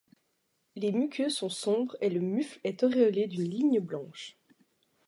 [0.75, 4.35] Les muqueuses sont sombres et le mufle est auréolé d'une ligne blanche.